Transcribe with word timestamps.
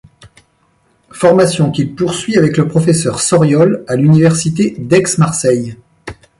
Formation 1.11 1.69
qu’il 1.69 1.93
poursuit 1.93 2.35
avec 2.35 2.57
le 2.57 2.67
professeur 2.67 3.21
Sauriol 3.21 3.83
à 3.87 3.95
l'Université 3.95 4.71
d'Aix-Marseille. 4.79 5.77